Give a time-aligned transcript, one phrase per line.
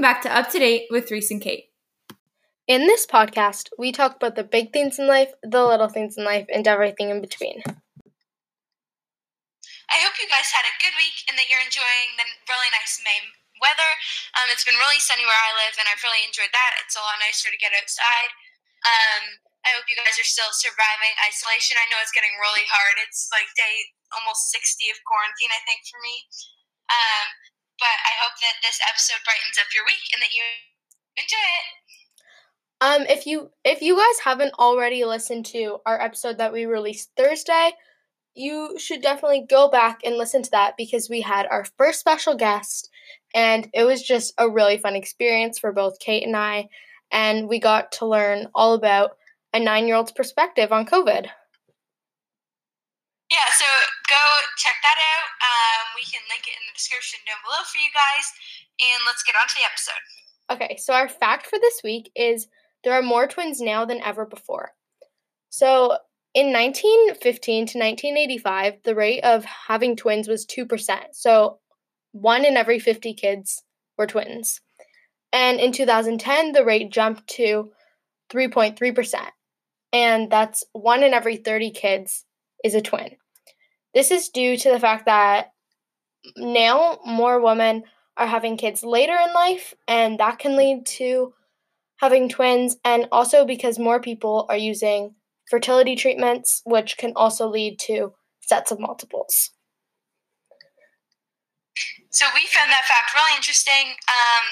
[0.00, 1.68] Welcome back to Up to Date with Reese and Kate.
[2.64, 6.24] In this podcast, we talk about the big things in life, the little things in
[6.24, 7.60] life, and everything in between.
[9.92, 12.96] I hope you guys had a good week and that you're enjoying the really nice
[13.04, 13.20] May
[13.60, 13.92] weather.
[14.40, 16.80] Um, it's been really sunny where I live, and I've really enjoyed that.
[16.80, 18.32] It's a lot nicer to get outside.
[18.88, 19.36] Um,
[19.68, 21.76] I hope you guys are still surviving isolation.
[21.76, 22.96] I know it's getting really hard.
[23.04, 26.24] It's like day almost 60 of quarantine, I think, for me.
[26.88, 27.49] Um,
[27.80, 30.44] but I hope that this episode brightens up your week and that you
[31.16, 31.68] enjoy it.
[32.82, 37.10] Um, if you if you guys haven't already listened to our episode that we released
[37.16, 37.72] Thursday,
[38.34, 42.36] you should definitely go back and listen to that because we had our first special
[42.36, 42.88] guest
[43.34, 46.68] and it was just a really fun experience for both Kate and I
[47.10, 49.16] and we got to learn all about
[49.52, 51.26] a 9-year-old's perspective on COVID.
[53.30, 53.64] Yeah, so
[54.10, 54.22] go
[54.58, 55.28] check that out.
[55.38, 58.26] Um, we can link it in the description down below for you guys
[58.82, 60.02] and let's get on to the episode.
[60.50, 62.48] Okay, so our fact for this week is
[62.82, 64.72] there are more twins now than ever before.
[65.48, 65.98] So,
[66.32, 70.98] in 1915 to 1985, the rate of having twins was 2%.
[71.12, 71.58] So,
[72.12, 73.62] one in every 50 kids
[73.98, 74.60] were twins.
[75.32, 77.72] And in 2010, the rate jumped to
[78.32, 79.26] 3.3%.
[79.92, 82.24] And that's one in every 30 kids
[82.64, 83.16] is a twin.
[83.94, 85.52] This is due to the fact that
[86.36, 87.84] now more women
[88.16, 91.32] are having kids later in life, and that can lead to
[91.96, 95.14] having twins, and also because more people are using
[95.50, 99.50] fertility treatments, which can also lead to sets of multiples.
[102.10, 103.94] So we found that fact really interesting.
[104.10, 104.44] Um,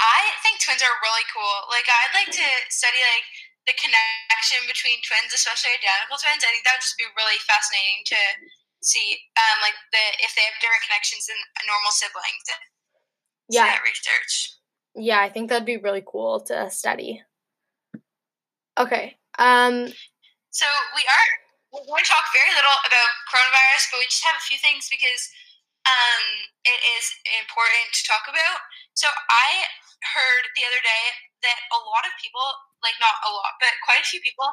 [0.00, 1.68] I think twins are really cool.
[1.68, 3.28] Like I'd like to study like
[3.70, 6.42] the connection between twins, especially identical twins.
[6.42, 8.20] I think that would just be really fascinating to
[8.82, 11.38] see, um, like the if they have different connections than
[11.70, 12.46] normal siblings.
[13.46, 14.58] Yeah, research.
[14.98, 17.22] Yeah, I think that'd be really cool to study.
[18.74, 19.14] Okay.
[19.38, 19.86] Um.
[20.50, 20.66] So
[20.98, 21.28] we are
[21.70, 24.90] we're going to talk very little about coronavirus, but we just have a few things
[24.90, 25.22] because
[25.86, 26.24] um,
[26.66, 27.06] it is
[27.38, 28.58] important to talk about.
[28.98, 29.70] So I
[30.02, 31.04] heard the other day
[31.46, 32.42] that a lot of people,
[32.80, 34.48] like not a lot, but quite a few people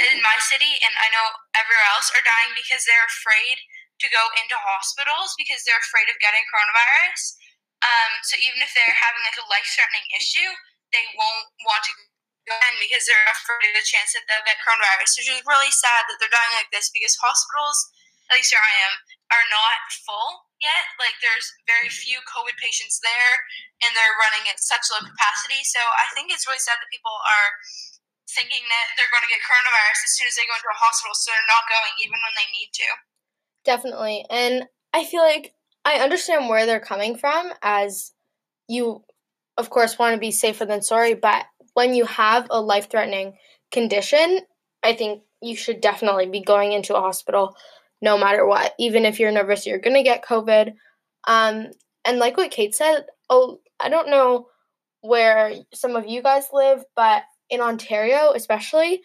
[0.00, 1.26] in my city and I know
[1.56, 3.60] everywhere else are dying because they're afraid
[4.00, 7.36] to go into hospitals because they're afraid of getting coronavirus.
[7.84, 10.50] Um, so even if they're having like a life threatening issue,
[10.92, 11.92] they won't want to
[12.48, 15.72] go in because they're afraid of the chance that they'll get coronavirus, which is really
[15.72, 17.92] sad that they're dying like this because hospitals,
[18.32, 18.94] at least where I am,
[19.36, 20.84] are not full yet.
[21.00, 23.34] Like there's very few COVID patients there,
[23.82, 25.64] and they're running at such low capacity.
[25.66, 27.50] So I think it's really sad that people are
[28.30, 31.16] thinking that they're going to get coronavirus as soon as they go into a hospital,
[31.18, 32.88] so they're not going even when they need to.
[33.66, 35.52] Definitely, and I feel like
[35.84, 38.12] I understand where they're coming from, as
[38.68, 39.02] you,
[39.56, 41.14] of course, want to be safer than sorry.
[41.14, 43.34] But when you have a life-threatening
[43.72, 44.40] condition,
[44.82, 47.56] I think you should definitely be going into a hospital
[48.00, 48.74] no matter what.
[48.78, 50.74] Even if you're nervous, you're going to get COVID.
[51.26, 51.68] Um,
[52.04, 54.48] and like what Kate said, oh, I don't know
[55.02, 59.02] where some of you guys live, but in Ontario, especially,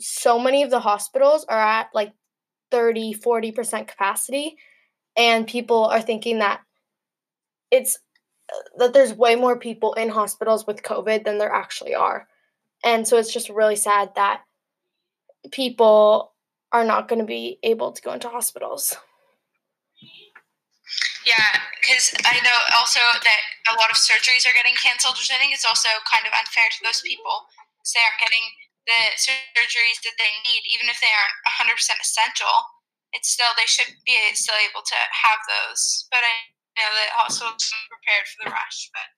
[0.00, 2.12] so many of the hospitals are at like
[2.70, 4.56] 30, 40% capacity.
[5.16, 6.62] And people are thinking that
[7.70, 7.98] it's
[8.76, 12.28] that there's way more people in hospitals with COVID than there actually are.
[12.84, 14.42] And so it's just really sad that
[15.50, 16.31] people
[16.72, 18.96] are not going to be able to go into hospitals.
[21.22, 23.40] Yeah, because I know also that
[23.70, 26.66] a lot of surgeries are getting canceled, which I think is also kind of unfair
[26.66, 27.46] to those people
[27.78, 28.46] because they aren't getting
[28.90, 32.50] the surgeries that they need, even if they aren't 100% essential.
[33.14, 36.08] It's still they should be still able to have those.
[36.10, 36.34] But I
[36.74, 38.90] know that hospitals are prepared for the rush.
[38.90, 39.08] But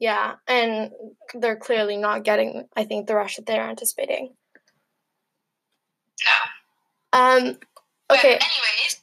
[0.00, 0.94] yeah, and
[1.34, 4.37] they're clearly not getting, I think, the rush that they're anticipating.
[7.18, 7.58] Um,
[8.14, 8.38] okay.
[8.38, 9.02] But anyways,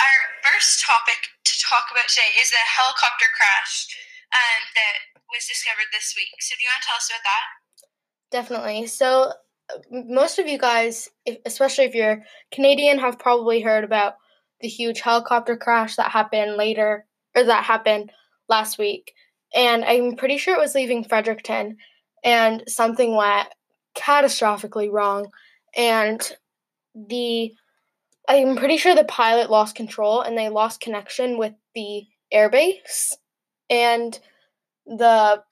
[0.00, 3.88] our first topic to talk about today is the helicopter crash
[4.32, 6.32] um, that was discovered this week.
[6.40, 7.46] So, do you want to tell us about that?
[8.32, 8.86] Definitely.
[8.86, 9.32] So,
[9.92, 11.10] most of you guys,
[11.44, 14.14] especially if you're Canadian, have probably heard about
[14.60, 17.04] the huge helicopter crash that happened later,
[17.36, 18.10] or that happened
[18.48, 19.12] last week.
[19.54, 21.76] And I'm pretty sure it was leaving Fredericton,
[22.24, 23.48] and something went
[23.94, 25.26] catastrophically wrong.
[25.76, 26.20] And
[26.94, 27.54] the
[28.28, 33.12] I'm pretty sure the pilot lost control and they lost connection with the airbase
[33.68, 34.18] and
[34.86, 35.42] the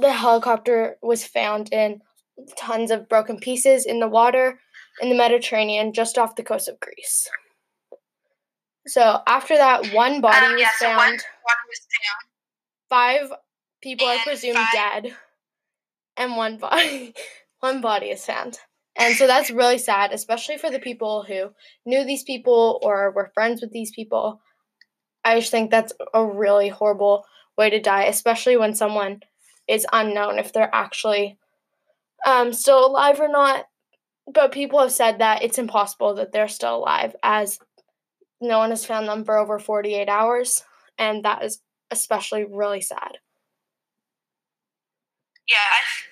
[0.00, 2.00] the helicopter was found in
[2.58, 4.58] tons of broken pieces in the water
[5.00, 7.28] in the Mediterranean just off the coast of Greece.
[8.86, 12.88] So after that one body um, was yeah, found so one body was found.
[12.88, 13.38] five
[13.82, 14.72] people are And presumed five-
[15.02, 15.16] dead,
[16.16, 17.14] and one body,
[17.60, 18.58] one body is found.
[18.98, 21.50] And so that's really sad, especially for the people who
[21.84, 24.40] knew these people or were friends with these people.
[25.24, 27.26] I just think that's a really horrible
[27.58, 29.20] way to die, especially when someone
[29.68, 31.38] is unknown if they're actually
[32.24, 33.66] um, still alive or not.
[34.32, 37.58] But people have said that it's impossible that they're still alive, as
[38.40, 40.64] no one has found them for over 48 hours.
[40.98, 41.60] And that is
[41.90, 43.18] especially really sad.
[45.48, 45.56] Yeah,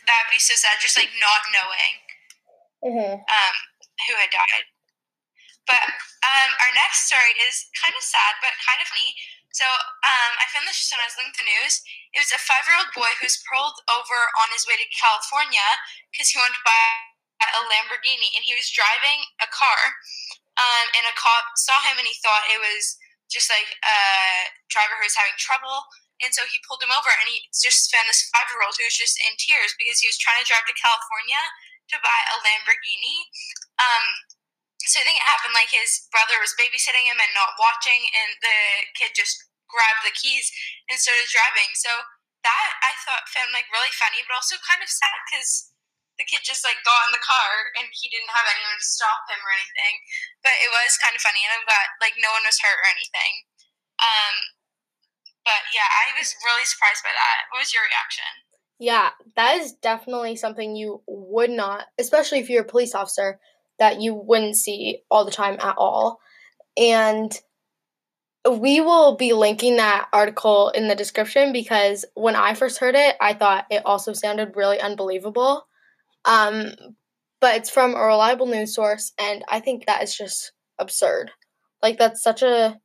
[0.07, 0.79] that would be so sad.
[0.81, 2.04] Just like not knowing
[2.85, 3.17] Mm-hmm.
[3.17, 3.55] um,
[4.05, 4.69] who had died.
[5.65, 5.81] But
[6.21, 9.17] um, our next story is kind of sad, but kind of funny.
[9.57, 11.81] So um, I found this when I was looking the news.
[12.13, 15.65] It was a five-year-old boy who was pulled over on his way to California
[16.13, 16.85] because he wanted to buy
[17.41, 19.81] a Lamborghini, and he was driving a car.
[20.61, 22.99] Um, and a cop saw him, and he thought it was
[23.33, 23.99] just like a
[24.71, 25.89] driver who was having trouble.
[26.23, 29.17] And so he pulled him over, and he just found this five-year-old who was just
[29.23, 31.41] in tears because he was trying to drive to California
[31.93, 33.29] to buy a Lamborghini.
[33.77, 34.05] Um,
[34.85, 38.37] so I think it happened like his brother was babysitting him and not watching, and
[38.45, 38.59] the
[38.97, 40.53] kid just grabbed the keys
[40.93, 41.73] and started driving.
[41.73, 41.91] So
[42.45, 45.73] that I thought found like really funny, but also kind of sad because
[46.21, 49.27] the kid just like got in the car and he didn't have anyone to stop
[49.27, 49.95] him or anything.
[50.45, 52.89] But it was kind of funny, and I'm glad like no one was hurt or
[52.93, 53.49] anything.
[53.99, 54.35] Um,
[55.49, 57.49] but yeah, I was really surprised by that.
[57.49, 58.44] What was your reaction?
[58.79, 63.38] Yeah, that is definitely something you would not, especially if you're a police officer,
[63.79, 66.21] that you wouldn't see all the time at all.
[66.76, 67.32] And
[68.49, 73.17] we will be linking that article in the description because when I first heard it,
[73.21, 75.67] I thought it also sounded really unbelievable.
[76.25, 76.73] Um,
[77.41, 81.31] but it's from a reliable news source, and I think that is just absurd.
[81.82, 82.79] Like that's such a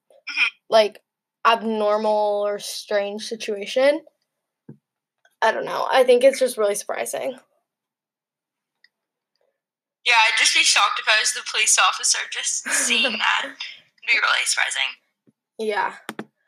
[0.69, 1.01] like
[1.47, 4.01] abnormal or strange situation.
[5.41, 5.88] I don't know.
[5.89, 7.39] I think it's just really surprising.
[10.06, 13.44] Yeah, I'd just be shocked if I was the police officer just seeing that.
[13.45, 14.89] It'd be really surprising.
[15.59, 15.94] Yeah.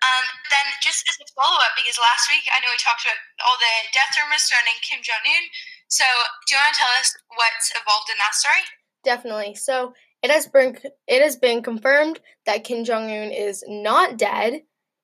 [0.02, 3.22] Um, then just as a follow up, because last week I know we talked about
[3.46, 5.46] all the death rumors surrounding Kim Jong Un.
[5.88, 6.04] So
[6.48, 8.66] do you want to tell us what's evolved in that story?
[9.04, 9.54] Definitely.
[9.56, 10.78] So it has been
[11.08, 14.62] it has been confirmed that Kim Jong Un is not dead.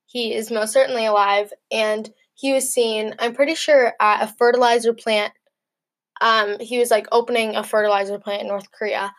[0.07, 3.15] He is most certainly alive, and he was seen.
[3.19, 5.33] I'm pretty sure at a fertilizer plant.
[6.21, 9.11] Um, he was like opening a fertilizer plant in North Korea,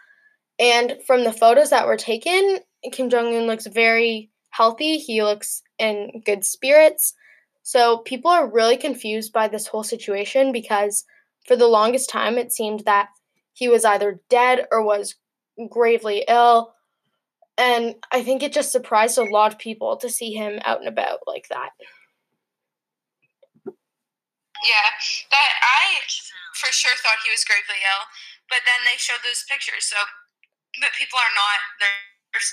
[0.58, 2.58] and from the photos that were taken,
[2.92, 4.98] Kim Jong Un looks very healthy.
[4.98, 7.14] He looks in good spirits.
[7.62, 11.04] So people are really confused by this whole situation because
[11.46, 13.10] for the longest time it seemed that
[13.52, 15.16] he was either dead or was
[15.68, 16.74] gravely ill.
[17.56, 20.88] And I think it just surprised a lot of people to see him out and
[20.88, 21.70] about like that.
[24.66, 24.90] Yeah,
[25.30, 26.02] that I
[26.58, 28.04] for sure thought he was gravely ill,
[28.50, 29.86] but then they showed those pictures.
[29.86, 29.98] So,
[30.82, 31.58] but people are not.
[31.78, 32.02] They're,
[32.34, 32.48] they're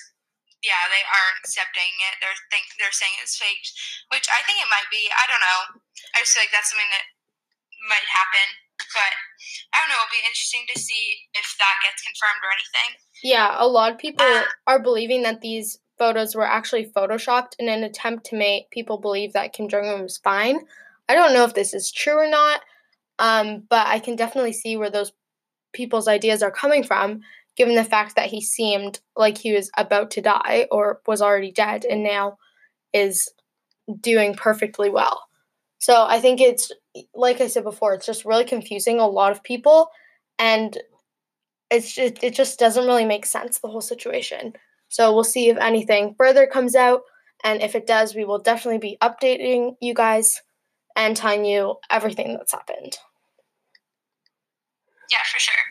[0.61, 2.17] yeah, they aren't accepting it.
[2.21, 3.61] They're think they're saying it's fake,
[4.09, 5.05] which I think it might be.
[5.13, 5.81] I don't know.
[6.17, 7.05] I just feel like that's something that
[7.89, 8.47] might happen,
[8.93, 9.13] but
[9.73, 10.01] I don't know.
[10.01, 12.89] It'll be interesting to see if that gets confirmed or anything.
[13.21, 17.69] Yeah, a lot of people Uh, are believing that these photos were actually photoshopped in
[17.69, 20.65] an attempt to make people believe that Kim Jong Un was fine.
[21.07, 22.61] I don't know if this is true or not,
[23.19, 25.11] um, but I can definitely see where those
[25.73, 27.21] people's ideas are coming from,
[27.55, 31.51] given the fact that he seemed like he was about to die or was already
[31.51, 32.37] dead and now
[32.93, 33.29] is
[34.01, 35.21] doing perfectly well.
[35.77, 36.71] So I think it's,
[37.13, 39.89] like I said before, it's just really confusing a lot of people,
[40.39, 40.77] and
[41.69, 44.53] it's just, it just doesn't really make sense the whole situation.
[44.87, 47.01] So we'll see if anything further comes out,
[47.43, 50.41] and if it does, we will definitely be updating you guys
[50.95, 52.97] and telling you everything that's happened.
[55.11, 55.63] Yeah, for sure.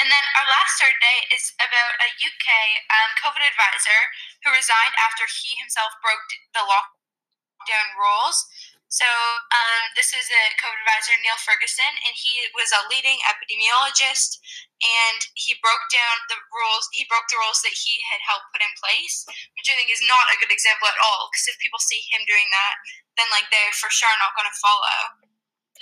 [0.00, 2.48] And then our last story today is about a UK
[2.88, 4.00] um, COVID advisor
[4.46, 8.46] who resigned after he himself broke the lockdown rules.
[8.88, 14.40] So um, this is a COVID advisor, Neil Ferguson, and he was a leading epidemiologist,
[14.80, 16.88] and he broke down the rules.
[16.96, 19.28] He broke the rules that he had helped put in place,
[19.60, 21.28] which I think is not a good example at all.
[21.28, 22.74] Because if people see him doing that,
[23.20, 24.98] then like they're for sure not going to follow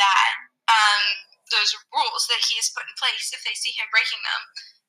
[0.02, 0.32] that.
[0.66, 1.02] Um,
[1.54, 4.42] those rules that he has put in place if they see him breaking them.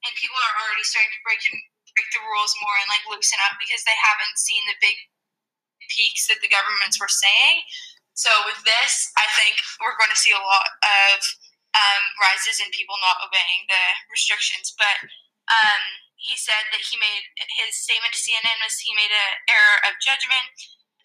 [0.10, 3.58] And people are already starting to break break the rules more and like loosen up
[3.62, 4.98] because they haven't seen the big
[5.90, 7.62] peaks that the governments were saying.
[8.18, 11.18] So with this, I think we're going to see a lot of
[11.78, 14.74] um, rises in people not obeying the restrictions.
[14.74, 15.06] But
[15.54, 15.84] um,
[16.18, 17.30] he said that he made
[17.62, 20.50] his statement to CNN was he made an error of judgment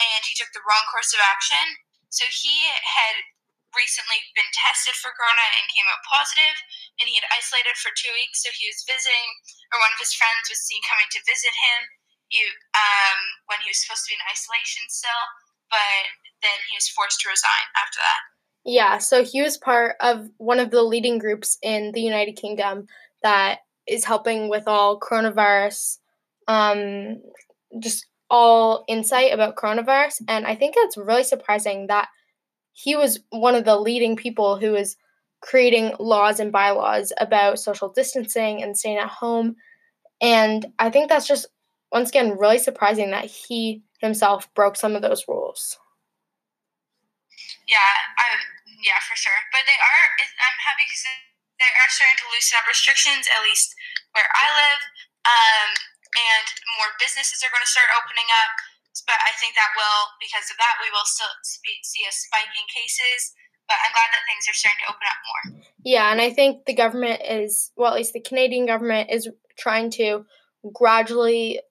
[0.00, 1.76] and he took the wrong course of action.
[2.09, 3.28] So he had
[3.76, 6.57] recently been tested for corona and came out positive,
[7.00, 8.45] and he had isolated for two weeks.
[8.45, 9.28] So he was visiting,
[9.73, 11.81] or one of his friends was seen coming to visit him.
[12.28, 12.40] He,
[12.73, 15.25] um, when he was supposed to be in isolation still,
[15.73, 16.04] but
[16.42, 18.20] then he was forced to resign after that.
[18.64, 22.87] Yeah, so he was part of one of the leading groups in the United Kingdom
[23.22, 23.58] that
[23.88, 25.99] is helping with all coronavirus,
[26.46, 27.20] um,
[27.80, 30.22] just all insight about coronavirus.
[30.28, 32.08] And I think it's really surprising that
[32.72, 34.96] he was one of the leading people who was
[35.40, 39.56] creating laws and bylaws about social distancing and staying at home.
[40.20, 41.46] And I think that's just,
[41.90, 45.78] once again, really surprising that he himself broke some of those rules.
[47.73, 48.37] Yeah, I,
[48.85, 49.41] yeah, for sure.
[49.49, 51.09] But they are, I'm happy because
[51.57, 53.73] they are starting to loosen up restrictions, at least
[54.12, 54.83] where I live.
[55.25, 55.71] Um,
[56.12, 58.52] and more businesses are going to start opening up.
[59.09, 62.69] But I think that will, because of that, we will still see a spike in
[62.69, 63.33] cases.
[63.64, 65.45] But I'm glad that things are starting to open up more.
[65.81, 69.88] Yeah, and I think the government is, well, at least the Canadian government is trying
[69.97, 70.29] to
[70.76, 71.64] gradually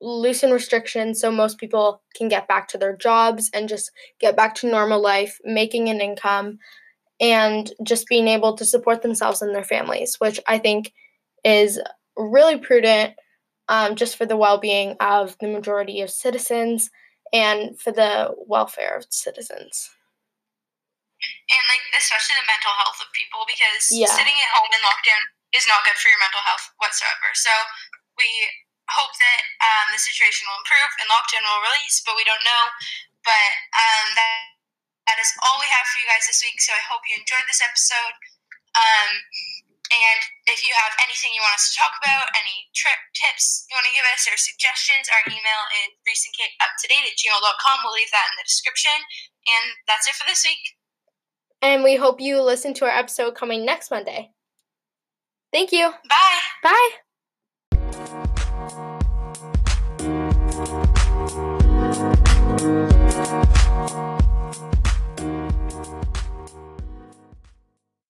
[0.00, 4.54] loosen restrictions so most people can get back to their jobs and just get back
[4.56, 6.58] to normal life, making an income,
[7.20, 10.92] and just being able to support themselves and their families, which I think
[11.44, 11.80] is
[12.16, 13.14] really prudent
[13.68, 16.90] um, just for the well being of the majority of citizens
[17.32, 19.90] and for the welfare of citizens.
[21.48, 24.12] And like especially the mental health of people because yeah.
[24.12, 25.22] sitting at home in lockdown
[25.56, 27.32] is not good for your mental health whatsoever.
[27.34, 27.50] So
[28.20, 28.28] we
[28.92, 32.64] hope that um, the situation will improve and lockdown will release, but we don't know.
[33.26, 34.56] But um, that
[35.06, 36.58] that is all we have for you guys this week.
[36.58, 38.14] So I hope you enjoyed this episode.
[38.74, 39.10] Um,
[39.86, 43.78] and if you have anything you want us to talk about, any trip tips you
[43.78, 47.76] want to give us or suggestions, our email is reeseandkateuptodate at gmail.com.
[47.86, 48.98] We'll leave that in the description.
[48.98, 50.74] And that's it for this week.
[51.62, 54.34] And we hope you listen to our episode coming next Monday.
[55.54, 55.94] Thank you.
[56.10, 56.42] Bye.
[56.62, 57.05] Bye.